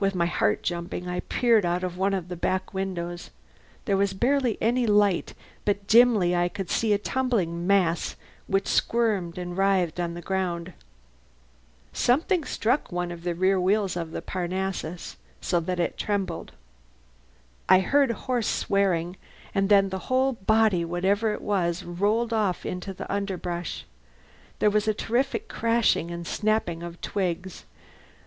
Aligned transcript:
With 0.00 0.14
my 0.14 0.24
heart 0.24 0.62
jumping 0.62 1.06
I 1.08 1.20
peered 1.20 1.66
out 1.66 1.84
of 1.84 1.98
one 1.98 2.14
of 2.14 2.28
the 2.28 2.36
back 2.36 2.72
windows. 2.72 3.28
There 3.84 3.98
was 3.98 4.14
barely 4.14 4.56
any 4.62 4.86
light, 4.86 5.34
but 5.66 5.86
dimly 5.86 6.34
I 6.34 6.48
could 6.48 6.70
see 6.70 6.94
a 6.94 6.96
tumbling 6.96 7.66
mass 7.66 8.16
which 8.46 8.66
squirmed 8.66 9.36
and 9.36 9.58
writhed 9.58 10.00
on 10.00 10.14
the 10.14 10.22
ground. 10.22 10.72
Something 11.92 12.44
struck 12.44 12.90
one 12.90 13.12
of 13.12 13.24
the 13.24 13.34
rear 13.34 13.60
wheels 13.60 13.92
so 13.92 14.04
that 14.06 14.24
Parnassus 14.24 15.18
trembled. 15.98 16.52
I 17.68 17.80
heard 17.80 18.10
hoarse 18.10 18.46
swearing, 18.48 19.18
and 19.54 19.68
then 19.68 19.90
the 19.90 19.98
whole 20.08 20.32
body, 20.32 20.82
whatever 20.82 21.34
it 21.34 21.42
was, 21.42 21.84
rolled 21.84 22.32
off 22.32 22.64
into 22.64 22.94
the 22.94 23.12
underbrush. 23.12 23.84
There 24.60 24.70
was 24.70 24.88
a 24.88 24.94
terrific 24.94 25.46
crashing 25.48 26.10
and 26.10 26.26
snapping 26.26 26.82
of 26.82 27.02
twigs. 27.02 27.66